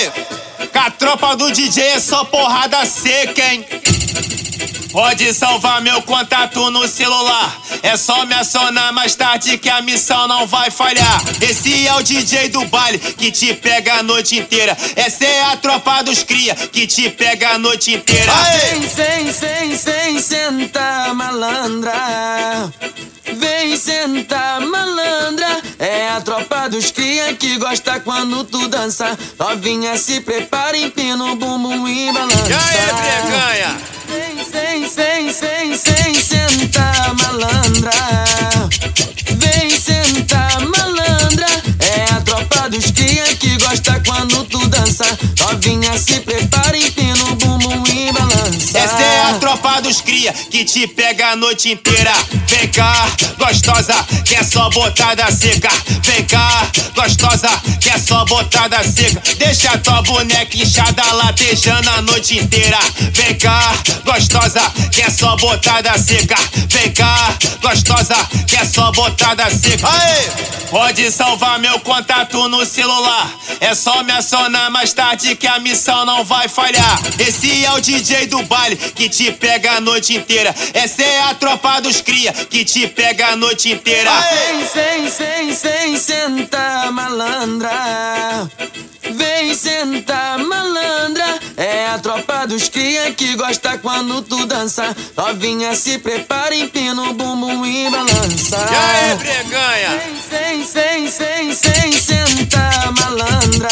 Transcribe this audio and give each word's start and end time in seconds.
Aê! 0.00 0.10
Com 0.72 0.78
a 0.78 0.90
tropa 0.90 1.36
do 1.36 1.50
DJ 1.50 1.82
é 1.82 2.00
só 2.00 2.24
porrada 2.24 2.86
seca, 2.86 3.52
hein? 3.52 3.66
Pode 4.90 5.32
salvar 5.34 5.80
meu 5.82 6.00
contato 6.02 6.70
no 6.70 6.88
celular. 6.88 7.60
É 7.82 7.96
só 7.96 8.24
me 8.24 8.34
acionar 8.34 8.92
mais 8.92 9.14
tarde 9.14 9.58
que 9.58 9.68
a 9.68 9.82
missão 9.82 10.26
não 10.26 10.46
vai 10.46 10.70
falhar. 10.70 11.22
Esse 11.40 11.86
é 11.86 11.94
o 11.94 12.02
DJ 12.02 12.48
do 12.48 12.64
baile 12.66 12.98
que 12.98 13.30
te 13.30 13.54
pega 13.54 13.94
a 13.94 14.02
noite 14.02 14.38
inteira. 14.38 14.76
Essa 14.96 15.24
é 15.24 15.42
a 15.44 15.56
tropa 15.56 16.02
dos 16.02 16.22
cria 16.22 16.54
que 16.54 16.86
te 16.86 17.10
pega 17.10 17.50
a 17.50 17.58
noite 17.58 17.92
inteira. 17.94 18.32
Vem, 18.32 18.80
vem, 18.80 19.30
vem, 19.30 19.76
vem, 19.76 20.20
senta 20.20 21.14
malandra. 21.14 22.72
Vem 23.32 23.76
sentar 23.76 24.60
malandra. 24.60 25.39
É 25.80 26.10
a 26.10 26.20
tropa 26.20 26.68
dos 26.68 26.90
cria 26.90 27.32
que 27.32 27.56
gosta 27.56 27.98
quando 28.00 28.44
tu 28.44 28.68
dança. 28.68 29.18
Novinha 29.38 29.96
se 29.96 30.20
prepara, 30.20 30.76
empina 30.76 31.24
o 31.24 31.36
bumbum 31.36 31.88
e 31.88 32.12
balança. 32.12 32.36
Aí, 32.36 33.22
breganha? 33.22 33.80
Vem, 34.06 34.44
vem, 34.44 34.88
vem, 34.90 35.32
vem, 35.32 35.74
vem 35.74 36.14
sentar 36.22 37.14
malandra. 37.14 37.92
Vem 39.38 39.70
sentar 39.70 40.60
malandra. 40.60 41.46
É 41.96 42.12
a 42.12 42.20
tropa 42.20 42.68
dos 42.68 42.90
cria 42.90 43.24
que 43.36 43.56
gosta 43.56 44.02
quando 44.04 44.44
tu 44.44 44.58
dança. 44.68 45.06
Novinha 45.38 45.96
se 45.96 46.20
prepara, 46.20 46.29
que 50.50 50.64
te 50.64 50.86
pega 50.86 51.30
a 51.30 51.36
noite 51.36 51.70
inteira. 51.70 52.12
Vem 52.46 52.68
cá, 52.68 53.08
gostosa, 53.38 53.94
que 54.24 54.34
é 54.34 54.42
só 54.42 54.68
botada 54.70 55.30
seca. 55.30 55.70
Vem 56.02 56.24
cá, 56.24 56.70
gostosa, 56.94 57.48
só 58.20 58.24
botada 58.24 58.82
seca. 58.84 59.22
Deixa 59.38 59.78
tua 59.78 60.02
boneca 60.02 60.56
inchada 60.56 61.02
latejando 61.12 61.88
a 61.90 62.02
noite 62.02 62.38
inteira. 62.38 62.78
Vem 63.12 63.34
cá, 63.36 63.72
gostosa, 64.04 64.60
que 64.90 65.02
é 65.02 65.10
só 65.10 65.36
botada 65.36 65.96
seca. 65.98 66.36
Vem 66.68 66.92
cá, 66.92 67.34
gostosa, 67.62 68.16
que 68.46 68.56
é 68.56 68.64
só 68.64 68.90
botada 68.92 69.48
seca. 69.50 69.88
Aê! 69.88 70.60
Pode 70.70 71.10
salvar 71.10 71.58
meu 71.58 71.80
contato 71.80 72.48
no 72.48 72.64
celular. 72.64 73.28
É 73.60 73.74
só 73.74 74.04
me 74.04 74.12
acionar 74.12 74.70
mais 74.70 74.92
tarde 74.92 75.34
que 75.34 75.46
a 75.46 75.58
missão 75.58 76.04
não 76.06 76.24
vai 76.24 76.46
falhar. 76.46 77.00
Esse 77.18 77.64
é 77.64 77.72
o 77.72 77.80
DJ 77.80 78.26
do 78.26 78.42
baile 78.44 78.76
que 78.76 79.08
te 79.08 79.32
pega 79.32 79.72
a 79.72 79.80
noite 79.80 80.16
inteira. 80.16 80.54
Essa 80.72 81.02
é 81.02 81.22
a 81.22 81.34
tropa 81.34 81.80
dos 81.80 82.00
cria 82.00 82.32
que 82.32 82.64
te 82.64 82.86
pega 82.86 83.28
a 83.28 83.36
noite 83.36 83.72
inteira. 83.72 84.12
Vem, 84.12 84.64
vem, 84.64 85.10
vem, 85.10 85.54
vem, 85.54 85.96
senta 85.96 86.90
malandra. 86.92 88.09
Vem 89.12 89.54
sentar 89.54 90.38
malandra. 90.38 91.38
É 91.56 91.88
a 91.88 91.98
tropa 91.98 92.46
dos 92.46 92.68
cria 92.68 93.12
que 93.12 93.34
gosta 93.36 93.76
quando 93.78 94.22
tu 94.22 94.46
dança. 94.46 94.96
Novinha 95.16 95.74
se 95.74 95.98
prepara, 95.98 96.54
empina 96.54 97.02
o 97.02 97.12
bumbum 97.12 97.66
e 97.66 97.90
balança. 97.90 98.56
E 98.56 98.74
aí, 98.74 99.16
breganha? 99.16 100.02
Vem, 100.30 100.64
vem, 100.64 101.08
vem, 101.08 101.52
vem, 101.52 101.92
senta 101.92 102.92
malandra. 102.98 103.68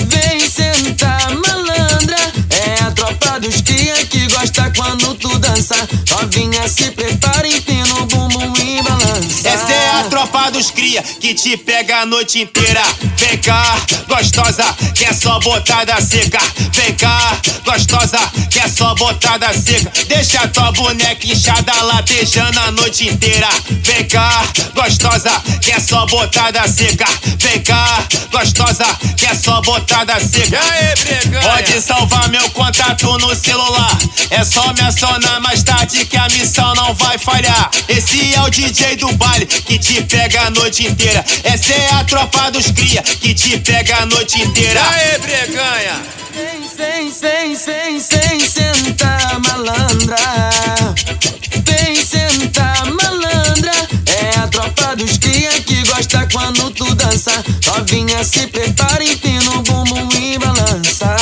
Vem 0.00 0.40
sentar 0.40 1.30
malandra. 1.30 2.16
É 2.50 2.82
a 2.84 2.90
tropa 2.90 3.40
dos 3.40 3.60
cria 3.62 3.94
que 4.06 4.26
gosta 4.28 4.70
quando 4.76 5.14
tu 5.14 5.38
dança. 5.38 5.76
Novinha 6.10 6.68
se 6.68 6.90
prepara, 6.90 7.41
dos 10.52 10.70
cria 10.70 11.02
que 11.02 11.34
te 11.34 11.56
pega 11.56 12.02
a 12.02 12.06
noite 12.06 12.42
inteira. 12.42 12.82
Vem 13.16 13.38
cá, 13.38 13.76
gostosa, 14.06 14.64
que 14.94 15.04
é 15.04 15.12
só 15.12 15.40
botada 15.40 16.00
seca. 16.00 16.38
Vem 16.72 16.94
cá, 16.94 17.40
gostosa, 17.64 18.18
que 18.50 18.60
é 18.60 18.68
só 18.68 18.94
botada 18.94 19.52
seca. 19.54 19.90
Deixa 20.06 20.46
tua 20.48 20.70
boneca 20.72 21.26
inchada 21.26 21.72
latejando 21.82 22.60
a 22.60 22.70
noite 22.70 23.08
inteira. 23.08 23.48
Vem 23.82 24.04
cá, 24.06 24.44
gostosa, 24.74 25.30
que 25.60 25.72
é 25.72 25.80
só 25.80 26.06
botada 26.06 26.68
seca. 26.68 27.06
Vem 27.38 27.62
cá, 27.62 28.04
gostosa, 28.42 28.84
que 29.16 29.26
é 29.26 29.34
só 29.34 29.60
botada 29.60 30.18
seca. 30.18 30.58
Pode 31.42 31.80
salvar 31.80 32.28
meu 32.28 32.50
contato 32.50 33.16
no 33.18 33.34
celular. 33.36 33.96
É 34.30 34.44
só 34.44 34.72
me 34.72 34.80
acionar 34.80 35.40
mais 35.40 35.62
tarde 35.62 36.04
que 36.04 36.16
a 36.16 36.28
missão 36.28 36.74
não 36.74 36.92
vai 36.94 37.18
falhar. 37.18 37.70
Esse 37.88 38.34
é 38.34 38.40
o 38.40 38.50
DJ 38.50 38.96
do 38.96 39.12
baile 39.12 39.46
que 39.46 39.78
te 39.78 40.02
pega 40.02 40.42
a 40.42 40.50
noite 40.50 40.86
inteira. 40.86 41.24
Essa 41.44 41.72
é 41.72 41.94
a 41.94 42.04
tropa 42.04 42.50
dos 42.50 42.70
cria 42.72 43.02
que 43.02 43.32
te 43.32 43.58
pega 43.58 43.98
a 43.98 44.06
noite 44.06 44.42
inteira. 44.42 44.80
E 44.80 45.12
aí, 45.12 45.18
breganha? 45.18 46.02
Vem, 46.34 46.62
vem, 46.76 47.12
vem, 47.12 47.54
vem, 47.54 48.00
vem, 48.00 48.31
Novinha 57.74 58.22
se 58.22 58.46
prepara, 58.48 59.02
empina 59.02 59.50
o 59.52 59.62
bumbum 59.62 60.06
e 60.20 60.38
balança. 60.38 61.16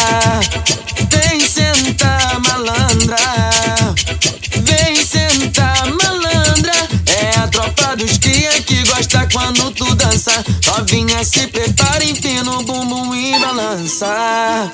Vem 1.08 1.40
sentar 1.40 2.40
malandra. 2.40 3.16
Vem 4.56 4.96
sentar 4.96 5.86
malandra. 5.86 6.72
É 7.06 7.38
a 7.38 7.46
tropa 7.46 7.94
dos 7.94 8.18
cria 8.18 8.50
que 8.62 8.82
gosta 8.82 9.28
quando 9.32 9.70
tu 9.70 9.94
dança. 9.94 10.44
Novinha 10.66 11.22
se 11.22 11.46
prepara, 11.46 12.04
empina 12.04 12.50
o 12.50 12.64
bumbum 12.64 13.14
e 13.14 13.38
balança. 13.38 14.72